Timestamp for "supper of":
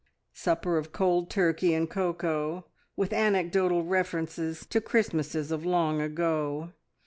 0.33-0.91